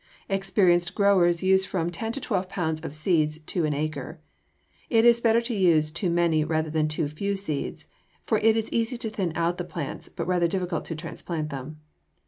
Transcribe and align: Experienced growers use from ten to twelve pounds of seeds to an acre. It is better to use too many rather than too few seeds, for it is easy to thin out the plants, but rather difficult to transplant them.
Experienced 0.29 0.95
growers 0.95 1.43
use 1.43 1.63
from 1.63 1.91
ten 1.91 2.11
to 2.11 2.19
twelve 2.19 2.49
pounds 2.49 2.81
of 2.81 2.95
seeds 2.95 3.37
to 3.37 3.65
an 3.65 3.73
acre. 3.75 4.19
It 4.89 5.05
is 5.05 5.21
better 5.21 5.41
to 5.41 5.53
use 5.53 5.91
too 5.91 6.09
many 6.09 6.43
rather 6.43 6.71
than 6.71 6.87
too 6.87 7.07
few 7.07 7.35
seeds, 7.35 7.85
for 8.25 8.39
it 8.39 8.57
is 8.57 8.73
easy 8.73 8.97
to 8.97 9.11
thin 9.11 9.31
out 9.35 9.59
the 9.59 9.63
plants, 9.63 10.09
but 10.09 10.25
rather 10.25 10.47
difficult 10.47 10.85
to 10.85 10.95
transplant 10.95 11.51
them. 11.51 11.81